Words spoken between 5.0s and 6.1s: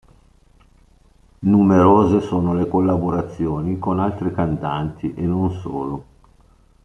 e non solo.